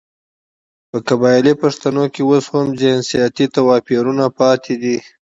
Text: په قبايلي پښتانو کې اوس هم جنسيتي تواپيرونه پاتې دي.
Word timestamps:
په 0.89 0.97
قبايلي 1.07 1.53
پښتانو 1.63 2.03
کې 2.13 2.21
اوس 2.25 2.45
هم 2.53 2.67
جنسيتي 2.81 3.45
تواپيرونه 3.55 4.25
پاتې 4.39 4.73
دي. 4.83 4.97